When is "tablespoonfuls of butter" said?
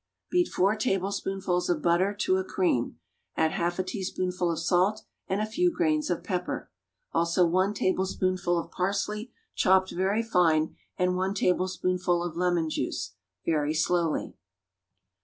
0.75-2.11